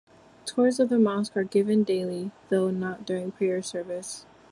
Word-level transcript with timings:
Tours 0.47 0.79
of 0.79 0.89
the 0.89 0.97
mosque 0.97 1.37
are 1.37 1.43
given 1.43 1.83
daily, 1.83 2.31
though 2.49 2.71
not 2.71 3.05
during 3.05 3.31
prayer 3.33 3.61
service. 3.61 4.25